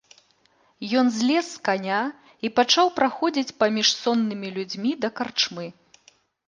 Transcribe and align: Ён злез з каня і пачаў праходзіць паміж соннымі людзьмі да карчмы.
Ён 1.01 1.11
злез 1.17 1.45
з 1.55 1.59
каня 1.69 2.01
і 2.49 2.51
пачаў 2.61 2.87
праходзіць 2.97 3.55
паміж 3.61 3.87
соннымі 4.01 4.47
людзьмі 4.59 4.91
да 5.07 5.15
карчмы. 5.21 5.65